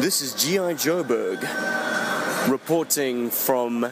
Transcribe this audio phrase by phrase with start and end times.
[0.00, 0.74] This is G.I.
[0.74, 1.42] Joburg
[2.48, 3.90] reporting from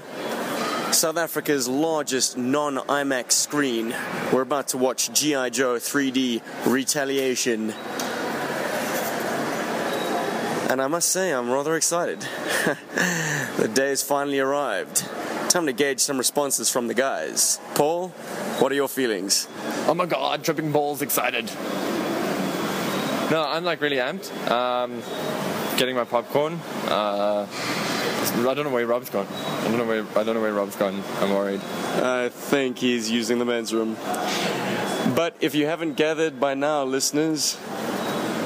[0.93, 3.93] South Africa's largest non IMAX screen.
[4.33, 5.51] We're about to watch G.I.
[5.51, 7.73] Joe 3D Retaliation.
[10.71, 12.21] And I must say, I'm rather excited.
[13.57, 14.99] the day has finally arrived.
[15.49, 17.59] Time to gauge some responses from the guys.
[17.75, 18.11] Paul,
[18.61, 19.49] what are your feelings?
[19.89, 21.47] Oh my god, tripping balls excited.
[23.29, 24.31] No, I'm like really amped.
[24.49, 25.03] Um,
[25.77, 26.55] getting my popcorn.
[26.87, 29.27] Uh, I don't know where Rob's gone.
[29.27, 31.03] I don't know where I don't know where Rob's gone.
[31.21, 31.61] I'm worried.
[32.03, 33.97] I think he's using the men's room.
[35.15, 37.59] But if you haven't gathered by now, listeners,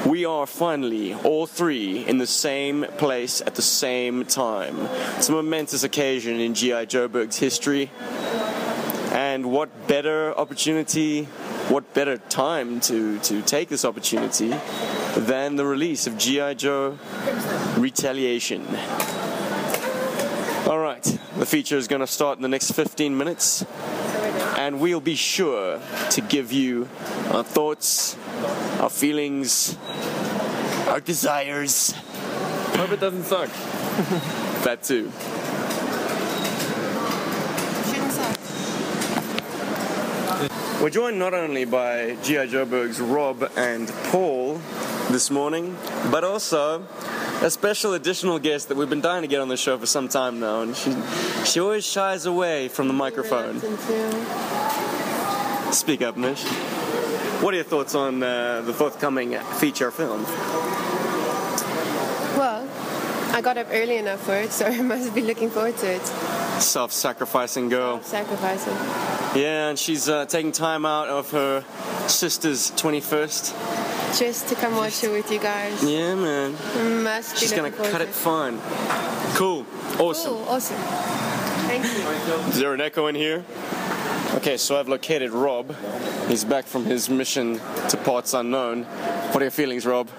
[0.05, 4.77] we are finally all three in the same place at the same time.
[5.17, 6.85] It's a momentous occasion in G.I.
[6.85, 7.91] Joburg's history.
[9.11, 11.25] And what better opportunity,
[11.69, 14.53] what better time to, to take this opportunity
[15.15, 16.53] than the release of G.I.
[16.55, 16.97] Joe
[17.77, 18.65] Retaliation?
[20.67, 21.03] All right,
[21.37, 23.65] the feature is going to start in the next 15 minutes,
[24.57, 26.87] and we'll be sure to give you
[27.31, 28.15] our thoughts,
[28.79, 29.77] our feelings,
[30.87, 31.91] our desires.
[32.75, 33.49] Hope it doesn't suck.
[34.61, 35.11] That too.
[40.81, 42.47] We're joined not only by G.I.
[42.47, 44.59] Joburg's Rob and Paul
[45.11, 45.75] this morning,
[46.09, 46.83] but also
[47.41, 50.07] a special additional guest that we've been dying to get on the show for some
[50.07, 50.95] time now, and she
[51.45, 53.59] she always shies away from the microphone.
[55.71, 56.43] Speak up, Mish.
[57.41, 60.23] What are your thoughts on uh, the forthcoming feature film?
[62.37, 62.67] Well,
[63.33, 66.05] I got up early enough for it, so I must be looking forward to it.
[66.61, 68.01] Self-sacrificing girl.
[68.03, 68.75] Sacrificing.
[69.33, 71.63] Yeah, and she's uh, taking time out of her
[72.07, 73.80] sister's 21st.
[74.17, 75.83] Just to come watch it with you guys.
[75.83, 76.53] Yeah, man.
[76.53, 78.59] Mm, Must be She's gonna cut to it fine.
[79.35, 79.65] Cool.
[79.99, 80.33] Awesome.
[80.33, 80.77] Cool, awesome.
[81.67, 82.33] Thank you.
[82.49, 83.43] Is there an echo in here?
[84.35, 85.75] Okay, so I've located Rob.
[86.27, 88.83] He's back from his mission to parts unknown.
[88.83, 90.09] What are your feelings, Rob?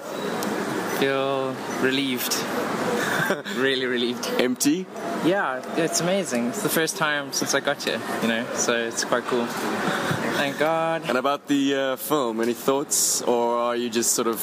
[1.02, 2.32] Feel relieved.
[3.56, 4.24] really relieved.
[4.38, 4.86] Empty?
[5.24, 6.48] Yeah, it's amazing.
[6.50, 9.44] It's the first time since I got here, you know, so it's quite cool.
[9.46, 11.02] Thank God.
[11.08, 14.36] And about the uh, film, any thoughts, or are you just sort of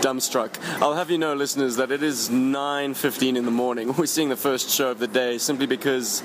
[0.00, 0.52] dumbstruck?
[0.80, 3.92] I'll have you know, listeners, that it is 9:15 in the morning.
[3.98, 6.22] We're seeing the first show of the day simply because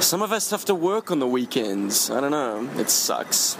[0.00, 2.10] some of us have to work on the weekends.
[2.10, 2.68] I don't know.
[2.76, 3.56] It sucks.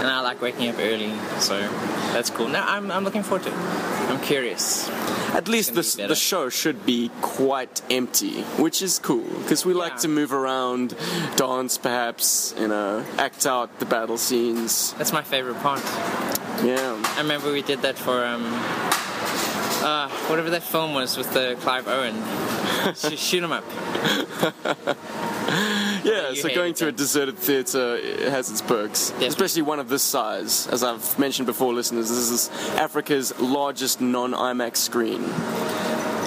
[0.00, 1.58] And I like waking up early, so
[2.12, 2.48] that's cool.
[2.48, 3.83] Now I'm, I'm looking forward to it.
[4.24, 4.88] Curious.
[5.34, 9.98] At least be the show should be quite empty, which is cool because we like
[9.98, 10.96] to move around,
[11.36, 14.94] dance, perhaps, you know, act out the battle scenes.
[14.94, 15.82] That's my favorite part.
[16.64, 16.98] Yeah.
[17.16, 18.44] I remember we did that for um,
[19.84, 22.14] uh, whatever that film was with the Clive Owen.
[23.16, 23.64] Shoot 'Em Up.
[26.36, 27.98] Yeah, you so going to a deserted theatre
[28.30, 29.26] has its perks, Definitely.
[29.28, 30.66] especially one of this size.
[30.68, 35.24] As I've mentioned before, listeners, this is Africa's largest non IMAX screen.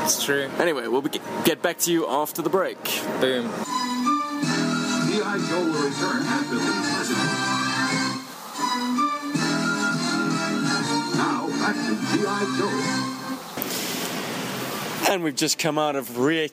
[0.03, 0.49] It's true.
[0.59, 2.77] Anyway, we'll be- get back to you after the break.
[3.19, 3.49] Boom.
[5.07, 5.37] G.I.
[5.49, 7.17] Joe will return after these messages.
[11.17, 12.39] Now, back to G.I.
[15.05, 15.13] Joe.
[15.13, 16.51] And we've just come out of re.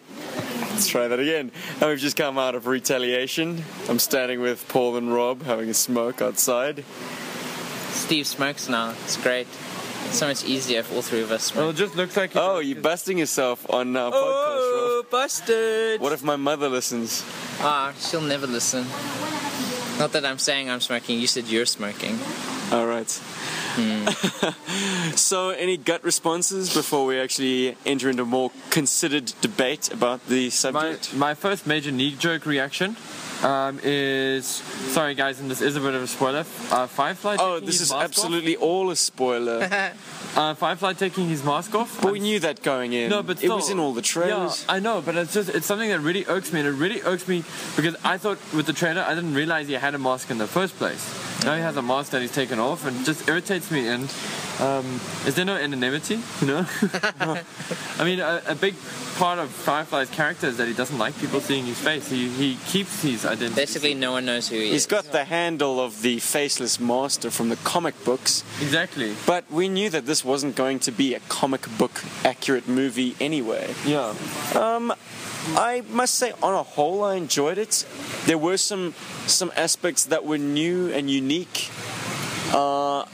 [0.74, 1.52] Let's try that again.
[1.80, 3.62] And we've just come out of retaliation.
[3.88, 6.84] I'm standing with Paul and Rob having a smoke outside.
[7.90, 8.90] Steve smokes now.
[9.04, 9.46] It's great.
[10.06, 12.32] It's so much easier if all three of us Well, it just looks like.
[12.34, 16.00] Oh, you're busting yourself on our podcast, Oh, busted!
[16.00, 17.24] What if my mother listens?
[17.60, 18.82] Ah, she'll never listen.
[20.00, 21.20] Not that I'm saying I'm smoking.
[21.20, 22.18] You said you're smoking.
[22.72, 23.08] All right.
[25.16, 31.14] so, any gut responses before we actually enter into more considered debate about the subject?
[31.14, 32.96] my first major knee jerk reaction
[33.42, 36.44] um, is sorry guys, and this is a bit of a spoiler.
[36.70, 37.36] Uh, Firefly.
[37.38, 39.92] oh, this his is mask absolutely all a spoiler.
[40.34, 42.02] Uh, Firefly taking his mask off.
[42.02, 43.08] but we I'm knew that going in.
[43.08, 44.64] No, but it still, was in all the trailers.
[44.66, 47.00] Yeah, I know, but it's just it's something that really irks me, and it really
[47.02, 47.44] irks me
[47.76, 50.48] because I thought with the trailer I didn't realize he had a mask in the
[50.48, 51.04] first place.
[51.44, 53.88] Now he has a mask that he's taken off, and just irritates me.
[53.88, 54.12] And
[54.60, 56.20] um, is there no anonymity?
[56.40, 56.66] You know,
[57.98, 58.74] I mean, a, a big
[59.16, 62.08] part of Firefly's character is that he doesn't like people seeing his face.
[62.08, 63.54] He he keeps his identity.
[63.54, 64.82] Basically, no one knows who he He's is.
[64.84, 69.14] He's got the handle of the faceless master from the comic books, exactly.
[69.26, 73.74] but we knew that this wasn't going to be a comic book accurate movie anyway.
[73.84, 74.14] Yeah.
[74.54, 74.92] Um,
[75.56, 77.86] I must say, on a whole, I enjoyed it.
[78.26, 78.94] There were some
[79.26, 81.70] some aspects that were new and unique.
[82.52, 83.04] Uh,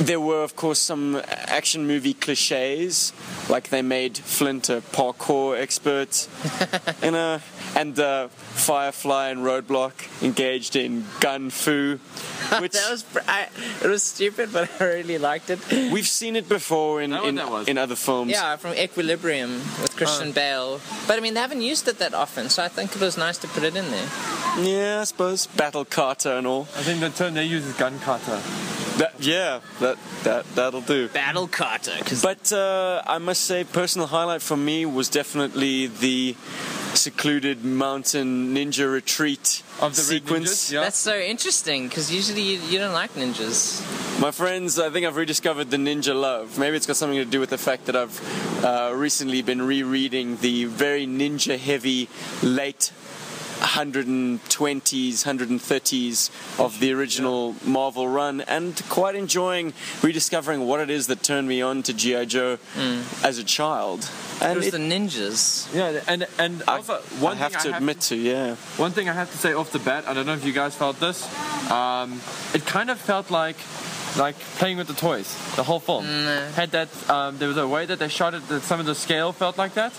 [0.00, 3.12] There were, of course, some action movie cliches,
[3.50, 6.26] like they made Flint a parkour expert,
[7.02, 7.40] you know,
[7.76, 8.28] and uh,
[8.60, 9.92] Firefly and Roadblock
[10.22, 11.98] engaged in gun fu,
[12.60, 13.48] which that was I,
[13.82, 15.58] it was stupid, but I really liked it.
[15.92, 18.30] we've seen it before in in, in other films.
[18.30, 20.80] Yeah, from Equilibrium with Christian Bale.
[21.06, 23.38] But I mean, they haven't used it that often, so I think it was nice
[23.38, 24.08] to put it in there.
[24.58, 26.62] Yeah, I suppose Battle Carter and all.
[26.76, 28.42] I think the term they use is gun kata.
[28.98, 31.08] That, yeah, that that that'll do.
[31.08, 36.36] Battle Carter, because But uh, I must say, personal highlight for me was definitely the
[36.94, 40.50] secluded mountain ninja retreat Of the sequence.
[40.68, 40.80] ninjas, yeah.
[40.82, 41.88] that's so interesting.
[41.88, 43.80] Because usually you, you don't like ninjas.
[44.20, 46.58] My friends, I think I've rediscovered the ninja love.
[46.58, 50.36] Maybe it's got something to do with the fact that I've uh, recently been rereading
[50.38, 52.08] the very ninja heavy
[52.42, 52.92] late
[53.60, 59.72] 120s, 130s of the original Marvel run, and quite enjoying
[60.02, 62.24] rediscovering what it is that turned me on to G.I.
[62.24, 62.58] Joe
[63.22, 64.10] as a child.
[64.40, 65.72] It was it- the ninjas.
[65.74, 68.54] Yeah, and and I, also I one have thing to admit to, yeah.
[68.76, 70.74] One thing I have to say off the bat, I don't know if you guys
[70.74, 71.24] felt this.
[71.70, 72.20] Um,
[72.54, 73.56] it kind of felt like
[74.16, 75.28] like playing with the toys.
[75.54, 76.88] The whole film had that.
[77.08, 79.56] Um, there was a way that they shot it that some of the scale felt
[79.56, 79.92] like that.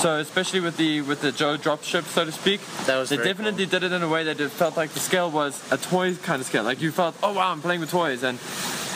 [0.00, 3.66] So especially with the with the Joe dropship, so to speak, That was they definitely
[3.66, 6.40] did it in a way that it felt like the scale was a toy kind
[6.40, 6.62] of scale.
[6.62, 8.38] Like you felt, oh wow, I'm playing with toys, and,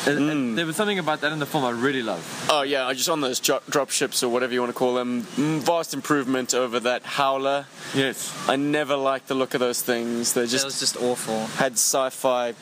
[0.06, 0.30] and- Mm.
[0.32, 2.24] and there was something about that in the film I really loved.
[2.50, 4.94] Oh yeah, I just on those dro- drop ships or whatever you want to call
[4.94, 5.26] them.
[5.36, 7.66] mm, Vast improvement over that Howler.
[7.94, 8.30] Yes.
[8.48, 10.32] I never liked the look of those things.
[10.32, 11.46] They That just was just awful.
[11.58, 12.54] had sci-fi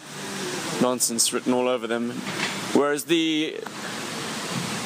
[0.80, 2.10] nonsense written all over them.
[2.72, 3.56] Whereas the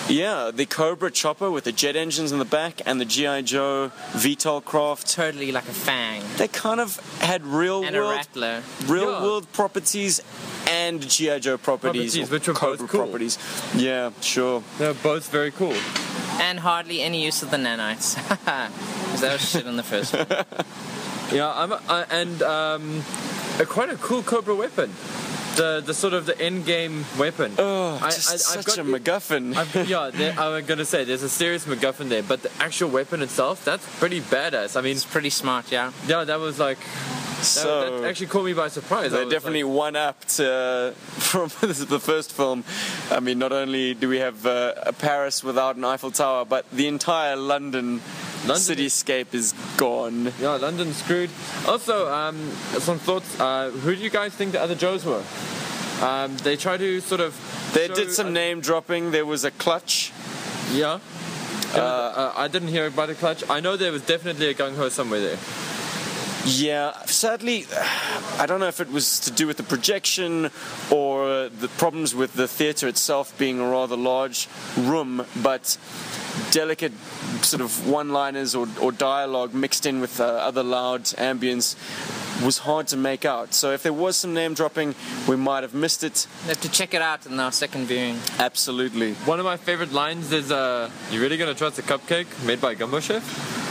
[0.08, 3.90] yeah, the Cobra chopper with the jet engines in the back and the GI Joe
[4.12, 6.22] VTOL craft, Totally like a fang.
[6.36, 8.62] they kind of had real And world rattler.
[8.86, 9.22] real Yeah.
[9.22, 10.20] world properties
[10.68, 13.00] and GI Joe properties, Properties, or which were both cool.
[13.04, 13.38] properties.
[13.74, 14.62] Yeah, sure.
[14.78, 15.74] They're both very cool.
[16.40, 18.16] And hardly any use of the nanites.
[19.14, 20.26] Because that was shit in the first one.
[21.32, 23.04] Yeah, I'm, uh, and um,
[23.60, 24.90] a, quite a cool Cobra weapon.
[25.56, 27.52] The the sort of the end game weapon.
[27.58, 29.54] Oh, I- just I- I've such got a MacGuffin.
[29.56, 33.22] I've, yeah, there, I'm gonna say there's a serious MacGuffin there, but the actual weapon
[33.22, 34.76] itself, that's pretty badass.
[34.76, 35.92] I mean, It's pretty smart, yeah.
[36.08, 39.12] yeah, that was like that, so that actually caught me by surprise.
[39.12, 40.90] I They're definitely like, one upped uh,
[41.30, 42.64] from this is the first film.
[43.12, 46.64] I mean, not only do we have uh, a Paris without an Eiffel Tower, but
[46.72, 48.00] the entire London,
[48.46, 50.32] London cityscape is gone.
[50.40, 51.30] yeah, London screwed.
[51.66, 52.36] Also, um,
[52.78, 53.40] some thoughts.
[53.40, 55.22] Uh, who do you guys think the other Joes were?
[56.02, 57.34] Um, they try to sort of.
[57.72, 59.10] They did some name dropping.
[59.10, 60.12] There was a clutch.
[60.72, 60.94] Yeah.
[60.94, 63.42] Was- uh, I didn't hear about the clutch.
[63.48, 65.38] I know there was definitely a gung ho somewhere there.
[66.46, 67.64] Yeah, sadly,
[68.38, 70.50] I don't know if it was to do with the projection
[70.90, 75.78] or the problems with the theatre itself being a rather large room, but
[76.54, 76.92] delicate
[77.42, 81.74] sort of one-liners or, or dialogue mixed in with uh, other loud ambience
[82.44, 83.54] was hard to make out.
[83.54, 84.94] So if there was some name dropping,
[85.28, 86.26] we might have missed it.
[86.44, 88.18] We have to check it out in our second viewing.
[88.38, 89.14] Absolutely.
[89.26, 92.74] One of my favorite lines is, uh, "You really gonna trust a cupcake made by
[92.74, 93.63] Gumbo Chef?"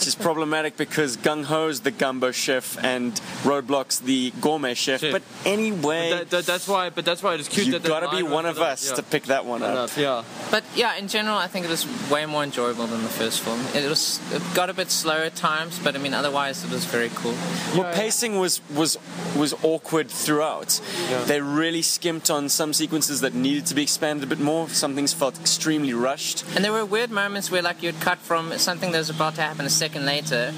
[0.00, 3.12] Which is problematic because Gung Ho's the gumbo chef and
[3.42, 5.00] Roadblock's the gourmet chef.
[5.00, 5.12] Chef.
[5.12, 6.88] But anyway, That, that, that's why.
[6.88, 9.02] But that's why it's cute you that that gotta be one of us yeah, to
[9.02, 9.72] pick that one up.
[9.72, 10.24] enough, Yeah.
[10.50, 13.60] But yeah, in general, I think it was way more enjoyable than the first film.
[13.74, 16.86] It was it got a bit slow at times, but I mean, otherwise, it was
[16.86, 17.34] very cool.
[17.74, 18.96] Well, Yeah, pacing was was
[19.36, 20.80] was awkward throughout.
[21.10, 21.24] Yeah.
[21.24, 24.66] They really skimped on some sequences that needed to be expanded a bit more.
[24.70, 26.42] Some things felt extremely rushed.
[26.56, 29.42] And there were weird moments where, like, you'd cut from something that was about to
[29.42, 30.52] happen a second later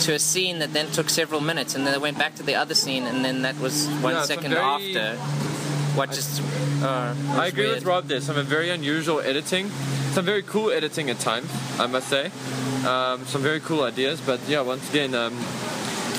[0.00, 2.54] to a scene that then took several minutes, and then it went back to the
[2.54, 5.16] other scene, and then that was one Yeah, second very- after.
[5.96, 6.42] What just?
[6.82, 7.76] Uh, I agree weird.
[7.76, 8.06] with Rob.
[8.06, 9.70] There's some very unusual editing,
[10.12, 11.48] some very cool editing at times.
[11.78, 12.30] I must say,
[12.86, 14.20] um, some very cool ideas.
[14.20, 15.32] But yeah, once again, um,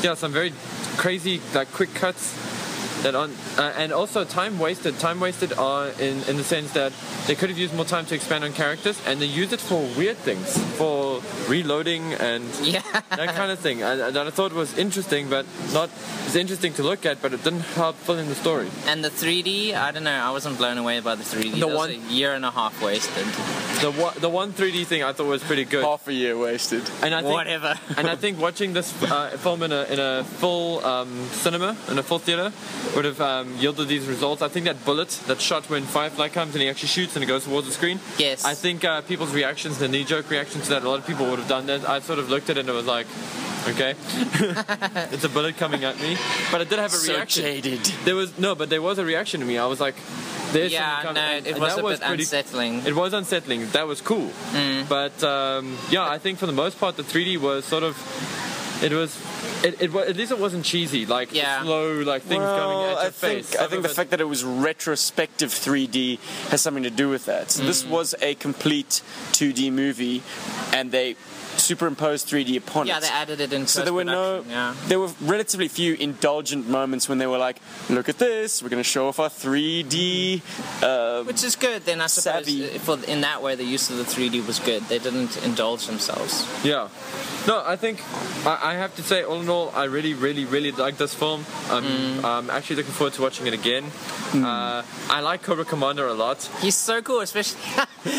[0.02, 0.52] yeah, some very
[0.98, 2.34] crazy like quick cuts
[3.04, 4.98] that on, uh, and also time wasted.
[5.00, 6.92] Time wasted uh, in in the sense that
[7.28, 9.82] they could have used more time to expand on characters, and they used it for
[9.98, 12.82] weird things, for reloading and Yeah.
[13.10, 13.82] that kind of thing.
[13.84, 15.90] And, and I thought it was interesting, but not.
[16.26, 18.68] It's interesting to look at, but it didn't help fill in the story.
[18.88, 20.12] And the 3D, I don't know.
[20.12, 21.52] I wasn't blown away by the 3D.
[21.54, 23.26] The that was one- a year and a half wasted.
[23.82, 25.84] The one, the one 3D thing I thought was pretty good.
[25.86, 26.84] Half a year wasted.
[27.02, 27.80] And I think, Whatever.
[27.96, 31.98] and I think watching this uh, film in a in a full um, cinema in
[32.00, 32.52] a full theater
[32.96, 34.42] would have um, yielded these results.
[34.42, 37.28] I think that bullet, that shot when Firefly comes and he actually shoots and it
[37.28, 38.00] goes towards the screen.
[38.18, 38.46] Yes.
[38.46, 41.40] I think uh, people's reactions, the knee-jerk reaction to that, a lot of people would
[41.40, 41.88] have done that.
[41.88, 43.08] I sort of looked at it and it was like,
[43.70, 43.96] okay,
[45.14, 46.18] it's a bullet coming at me.
[46.52, 47.44] But I did have a So reaction.
[47.44, 47.80] jaded.
[48.06, 49.58] There was no, but there was a reaction to me.
[49.58, 49.96] I was like,
[50.54, 52.86] There's Yeah, no, it and was that a bit pretty- unsettling.
[52.86, 53.70] It was unsettling.
[53.72, 54.30] That was cool.
[54.54, 54.88] Mm.
[54.88, 57.96] But um, yeah, I think for the most part, the 3D was sort of.
[58.82, 59.18] It was.
[59.64, 61.64] It, it at least it wasn't cheesy, like Yeah.
[61.64, 63.56] slow, like things coming Well, at your I think face.
[63.56, 67.26] I think the it- fact that it was retrospective 3D has something to do with
[67.26, 67.52] that.
[67.52, 67.68] So Mm.
[67.68, 70.22] this was a complete 2D movie,
[70.72, 71.16] and they
[71.72, 73.04] superimposed 3D upon Yeah, it.
[73.04, 74.74] Yeah, they added it in so there were no, Yeah.
[74.90, 77.58] there were relatively few indulgent moments when they were like,
[77.90, 80.42] "Look at this, we're going to show off our 3D."
[80.82, 81.80] Uh, Which is good.
[81.86, 82.76] Then I suppose Savvy.
[82.76, 84.82] uh, for in that way the use of the 3D was good.
[84.92, 86.34] They didn't indulge themselves.
[86.64, 86.88] Yeah.
[87.48, 87.98] No, I think
[88.46, 91.46] I, I have to say, all in all, I really, really, really like this film.
[91.70, 92.24] I'm, Mm.
[92.24, 93.86] I'm actually looking forward to watching it again.
[94.34, 96.38] Uh, I like Cobra Commander a lot.
[96.62, 97.60] He's so cool, especially.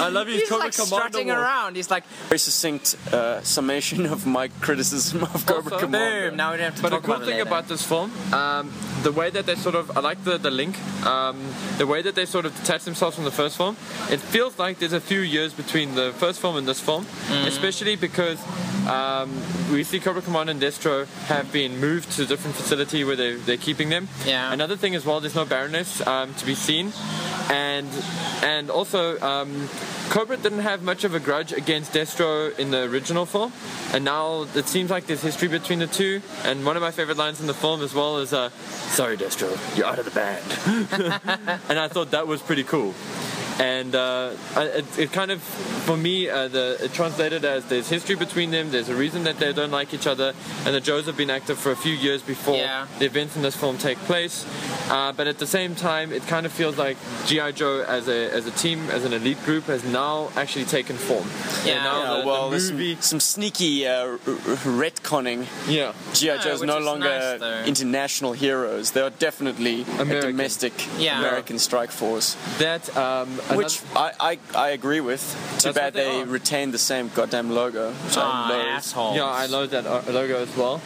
[0.00, 1.38] I love his He's Cobra like Commander strutting walk.
[1.38, 1.76] around.
[1.76, 6.30] He's like, very succinct uh, summation of my criticism of Cobra Also, Commander.
[6.30, 6.36] boom.
[6.36, 7.48] Now we don't have to But the talk cool about it thing later.
[7.48, 10.76] about this film, um, the way that they sort of, I like the, the link,
[11.06, 11.36] um,
[11.78, 13.76] the way that they sort of detach themselves from the first film.
[14.10, 17.46] It feels like there's a few years between the first film and this film, Mm.
[17.46, 18.38] especially because
[18.88, 19.30] um,
[19.70, 23.34] we see Cobra Commander and Destro have been moved to a different facility where they,
[23.34, 24.08] they're keeping them.
[24.26, 24.52] Yeah.
[24.52, 26.92] Another thing as well, there's no Baroness um, to be seen,
[27.48, 27.88] and
[28.42, 29.68] and also um,
[30.10, 33.52] Cobra didn't have much of a grudge against Destro in the original film,
[33.92, 36.22] and now it seems like there's history between the two.
[36.44, 38.50] And one of my favorite lines in the film as well is, uh,
[38.90, 40.44] "Sorry, Destro, you're out of the band,"
[41.68, 42.94] and I thought that was pretty cool.
[43.58, 48.14] And uh, it, it kind of, for me, uh, the it translated as there's history
[48.14, 48.70] between them.
[48.70, 50.32] There's a reason that they don't like each other,
[50.64, 52.86] and the Joes have been active for a few years before Yeah.
[53.00, 54.46] the events in this film take place.
[54.90, 56.96] Uh, but at the same time, it kind of feels like
[57.26, 60.96] GI Joe as a as a team, as an elite group, has now actually taken
[60.96, 61.26] form.
[61.64, 61.82] Yeah.
[61.82, 64.18] Now Yeah, the, well, the there's movie, some, some sneaky uh, r- r-
[64.82, 65.46] retconning.
[65.68, 66.36] yeah, G.I.
[66.36, 68.92] No, Joe's which no is longer nice, international heroes.
[68.92, 71.18] They are definitely a domestic Yeah.
[71.18, 72.36] American strike force.
[72.58, 75.22] that um, Which I, I, I agree with.
[75.58, 77.90] Too bad they they retained the same goddamn logo.
[77.90, 78.66] Which ah, I loathe.
[78.66, 79.16] assholes.
[79.16, 80.80] Yeah, I love that uh, logo as well.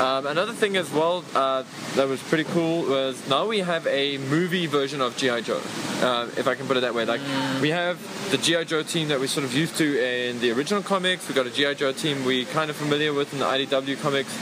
[0.00, 4.18] Um, another thing as well uh, that was pretty cool was now we have a
[4.18, 5.62] movie version of GI Joe,
[6.02, 7.06] uh, if I can put it that way.
[7.06, 7.22] Like
[7.62, 7.98] we have
[8.30, 11.26] the GI Joe team that we're sort of used to in the original comics.
[11.28, 14.36] We got a GI Joe team we kind of familiar with in the IDW comics,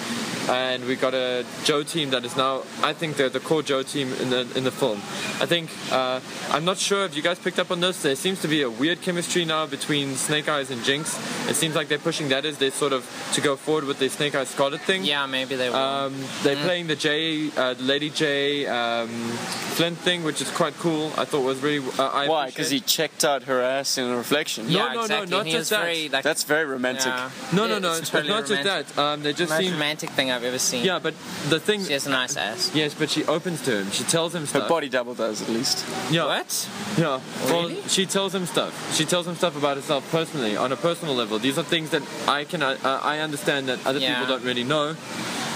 [0.48, 3.82] and we got a Joe team that is now I think they're the core Joe
[3.82, 4.98] team in the in the film.
[5.40, 6.20] I think uh,
[6.50, 8.02] I'm not sure if you guys picked up on this.
[8.02, 11.18] There seems to be a weird chemistry now between Snake Eyes and Jinx.
[11.48, 14.08] It seems like they're pushing that as they sort of to go forward with the
[14.08, 15.04] Snake Eyes Scarlett thing.
[15.04, 15.76] Yeah, maybe they will.
[15.76, 21.12] Um, they're playing the J, uh, Lady J um, Flint thing, which is quite cool.
[21.16, 21.84] I thought was really.
[21.98, 22.46] Uh, I Why?
[22.46, 24.68] Because he checked out her ass in a reflection.
[24.68, 25.80] yeah, no, no, no, not he just that.
[25.82, 27.06] Very, like, That's very romantic.
[27.06, 27.30] yeah.
[27.52, 27.90] No, no, no.
[27.92, 28.86] It's It's, totally not just romantic.
[28.94, 29.02] that.
[29.02, 29.72] Um, they just Most seem.
[29.72, 30.84] romantic thing I've ever seen.
[30.84, 31.14] Yeah, but
[31.48, 31.84] the thing.
[31.84, 32.70] She has a nice ass.
[32.74, 33.90] Yes, but she opens to him.
[33.90, 35.84] She tells him Her body double does at least.
[36.10, 36.26] Yeah.
[36.26, 36.68] What?
[36.98, 37.20] Yeah.
[37.46, 38.72] Well, she tells him stuff.
[38.96, 41.38] She tells him stuff about herself personally, on a personal level.
[41.38, 44.20] These are things that I can uh, I understand that other Yeah.
[44.20, 44.96] people don't really know.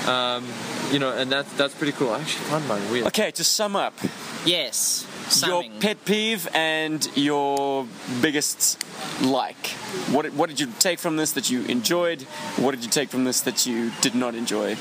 [0.07, 0.47] Um,
[0.91, 2.11] you know, and that's that's pretty cool.
[2.11, 3.07] I actually found mine weird.
[3.09, 3.95] Okay, to sum up,
[4.45, 5.05] Yes.
[5.47, 7.87] Your pet peeve and your
[8.21, 8.83] biggest
[9.23, 9.69] like.
[10.13, 12.23] What did, what did you take from this that you enjoyed?
[12.57, 14.77] What did you take from this that you did not enjoy?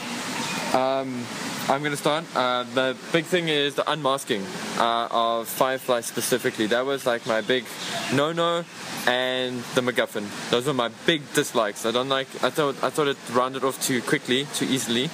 [1.70, 2.24] I'm gonna start.
[2.34, 4.42] Uh, the big thing is the unmasking
[4.78, 6.66] uh, of Firefly specifically.
[6.68, 7.66] That was like my big
[8.14, 8.64] no-no,
[9.06, 10.50] and the MacGuffin.
[10.50, 11.86] Those were my big dislikes.
[11.86, 12.28] I don't like.
[12.42, 15.10] I thought I thought it rounded off too quickly, too easily.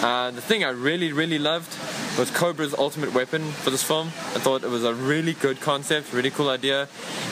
[0.00, 1.72] Uh, the thing I really, really loved
[2.16, 4.08] was Cobra's ultimate weapon for this film.
[4.08, 6.88] I thought it was a really good concept, really cool idea,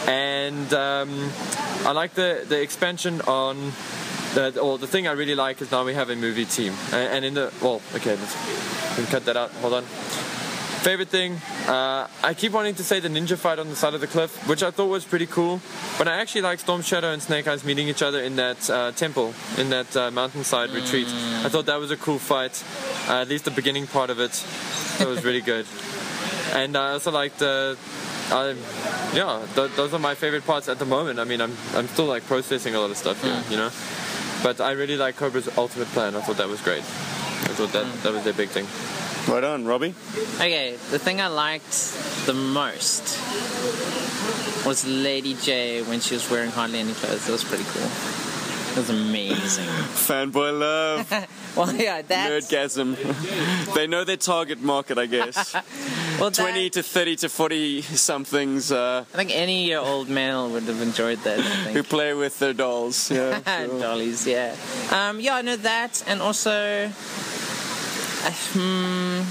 [0.07, 1.31] and um,
[1.85, 3.73] I like the the expansion on
[4.35, 7.15] the, or the thing I really like is now we have a movie team, and,
[7.15, 8.35] and in the well, okay, let's
[8.91, 9.51] we can cut that out.
[9.63, 9.85] Hold on.
[10.87, 14.01] Favorite thing, uh, I keep wanting to say the ninja fight on the side of
[14.01, 15.61] the cliff, which I thought was pretty cool.
[15.99, 18.93] But I actually like Storm Shadow and Snake Eyes meeting each other in that uh,
[18.93, 21.09] temple, in that uh, mountainside retreat.
[21.09, 22.63] I thought that was a cool fight,
[23.09, 24.33] uh, at least the beginning part of it.
[24.99, 25.67] That was really good.
[26.55, 27.77] And I also liked the.
[28.31, 28.55] Uh,
[29.15, 31.21] yeah, th- those are my favorite parts at the moment.
[31.21, 33.71] I mean, I'm I'm still like processing a lot of stuff here, you know.
[34.43, 36.17] But I really like Cobra's ultimate plan.
[36.17, 36.83] I thought that was great.
[36.83, 38.67] I thought that that was their big thing.
[39.33, 39.95] Right on, Robbie.
[40.37, 43.19] Okay, the thing I liked the most
[44.67, 47.27] was Lady J when she was wearing hardly any clothes.
[47.27, 48.26] That was pretty cool.
[48.77, 49.65] Was amazing.
[49.65, 51.11] Fanboy love,
[51.57, 53.75] well, yeah, that's nerdgasm.
[53.75, 55.55] they know their target market, I guess.
[56.21, 60.65] well, that, 20 to 30 to 40 somethings uh, I think any old male would
[60.65, 61.41] have enjoyed that.
[61.41, 63.11] Who play with their dolls.
[63.11, 63.81] Yeah, sure.
[63.81, 64.55] Dollies, yeah.
[64.91, 69.23] Um, yeah, I know that, and also, uh, hmm,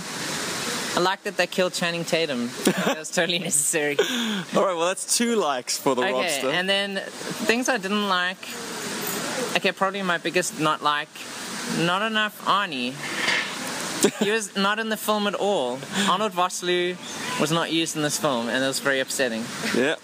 [0.98, 2.50] I like that they killed Channing Tatum.
[2.64, 3.98] that was totally necessary.
[4.56, 6.52] All right, well that's two likes for the Okay, Robster.
[6.52, 7.02] and then
[7.46, 8.48] things I didn't like.
[9.56, 11.10] Okay, probably my biggest not like.
[11.80, 12.94] Not enough Arnie.
[14.24, 15.80] he was not in the film at all.
[16.10, 16.96] Arnold Vosloo
[17.40, 19.44] was not used in this film, and it was very upsetting.
[19.76, 19.96] yeah.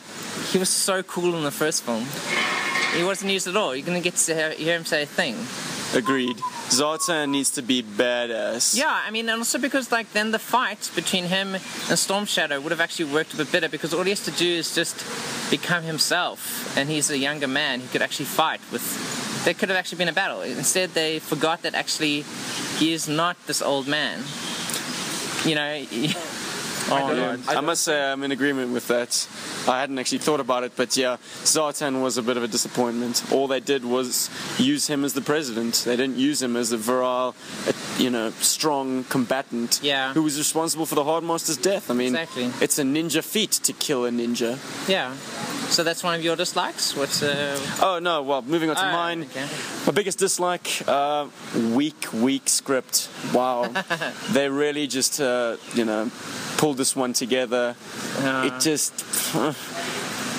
[0.51, 2.05] He was so cool in the first film.
[2.96, 3.75] He wasn't used at all.
[3.75, 5.36] You're gonna get to hear, hear him say a thing.
[5.93, 6.38] Agreed.
[6.70, 8.77] Zartan needs to be badass.
[8.77, 12.62] Yeah, I mean, and also because like then the fight between him and Storm Shadow
[12.62, 14.96] would have actually worked a bit better because all he has to do is just
[15.51, 19.20] become himself, and he's a younger man who could actually fight with.
[19.43, 20.41] There could have actually been a battle.
[20.41, 22.24] Instead, they forgot that actually
[22.77, 24.19] he is not this old man.
[25.45, 25.86] You know.
[26.91, 27.38] oh no.
[27.48, 29.27] I, must say I'm in agreement with that.
[29.67, 33.24] I hadn't actually thought about it, but yeah, Zartan was a bit of a disappointment.
[33.31, 34.29] All they did was
[34.60, 35.75] use him as the president.
[35.86, 37.36] They didn't use him as a virile,
[37.67, 40.13] uh, you know, strong combatant Yeah.
[40.13, 41.89] who was responsible for the Hardmaster's death.
[41.91, 42.51] I mean, Exactly.
[42.62, 44.57] it's a ninja feat to kill a ninja.
[44.88, 45.13] Yeah.
[45.71, 46.97] So that's one of your dislikes.
[46.97, 47.57] What's uh?
[47.81, 49.23] Oh no, well, moving on to oh, mine.
[49.23, 49.47] okay.
[49.87, 51.29] My biggest dislike, uh,
[51.71, 53.09] weak, weak script.
[53.33, 53.73] Wow.
[54.31, 56.11] they really just, uh, you know,
[56.57, 57.75] pulled this one together.
[58.19, 59.05] it just.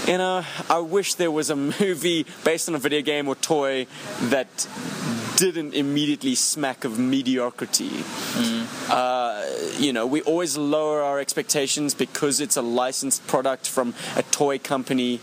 [0.06, 3.86] You know, I wish there was a movie based on a video game or toy
[4.22, 4.66] that
[5.42, 7.90] didn't immediately smack of mediocrity.
[8.88, 9.44] Uh,
[9.76, 14.56] you know, we always lower our expectations because it's a licensed product from a toy
[14.60, 15.18] company.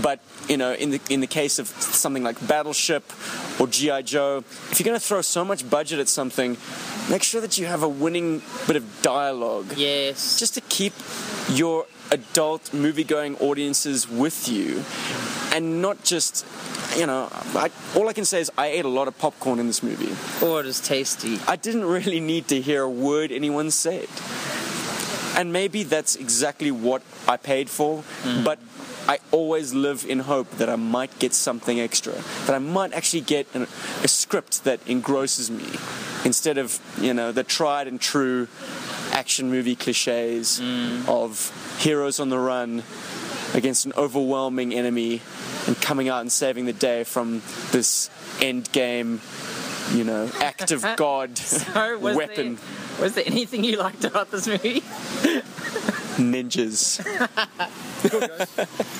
[0.00, 3.04] But you know, in the in the case of something like Battleship
[3.60, 4.38] or GI Joe,
[4.70, 6.56] if you're going to throw so much budget at something,
[7.10, 10.38] make sure that you have a winning bit of dialogue Yes.
[10.38, 10.94] just to keep
[11.50, 14.82] your adult movie-going audiences with you
[15.52, 16.46] and not just
[16.96, 19.66] you know I, all i can say is i ate a lot of popcorn in
[19.66, 20.14] this movie.
[20.44, 21.38] Oh, it is tasty.
[21.46, 24.08] i didn't really need to hear a word anyone said.
[25.34, 28.44] And maybe that's exactly what i paid for mm.
[28.44, 28.58] but
[29.08, 32.12] I always live in hope that I might get something extra,
[32.46, 35.66] that I might actually get an, a script that engrosses me,
[36.24, 38.46] instead of you know the tried and true
[39.10, 41.06] action movie cliches mm.
[41.08, 42.82] of heroes on the run
[43.54, 45.20] against an overwhelming enemy
[45.72, 49.20] and coming out and saving the day from this end game,
[49.92, 54.30] you know, act of God So was weapon There, was there anything you liked about
[54.30, 54.80] this movie?
[56.20, 57.00] ninjas.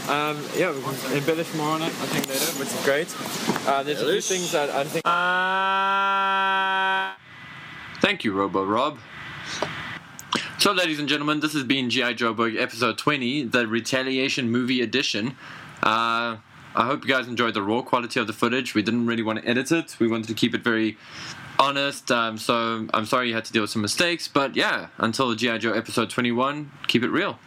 [0.09, 3.13] Um, yeah, we can embellish more on it, I think, later, which is great.
[3.67, 5.05] Uh, there's a few things that I think.
[5.05, 5.13] Uh,
[8.01, 8.99] Thank you, Robo Rob.
[10.59, 12.15] So, ladies and gentlemen, this has been G.I.
[12.15, 15.37] Joburg episode 20, the Retaliation Movie Edition.
[15.83, 16.37] Uh,
[16.75, 18.75] I hope you guys enjoyed the raw quality of the footage.
[18.75, 20.97] We didn't really want to edit it, we wanted to keep it very
[21.59, 22.11] honest.
[22.11, 25.37] Um, so, I'm sorry you had to deal with some mistakes, but yeah, until the
[25.37, 25.59] G.I.
[25.59, 27.39] Joe episode 21, keep it real.